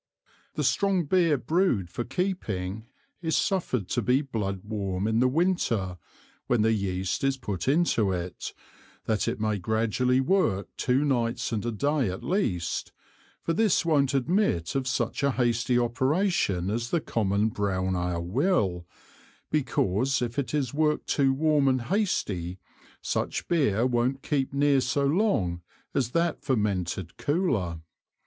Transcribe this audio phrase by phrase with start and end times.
[0.55, 2.87] The strong Beer brewed for keeping
[3.21, 5.99] is suffered to be Blood warm in the Winter
[6.47, 8.51] when the Yeast is put into it,
[9.05, 12.91] that it may gradually work two Nights and a Day at least,
[13.43, 18.87] for this won't admit of such a hasty Operation as the common brown Ale will,
[19.51, 22.57] because if it is work'd too warm and hasty,
[23.03, 25.61] such Beer won't keep near so long
[25.93, 27.81] as that fermented cooler.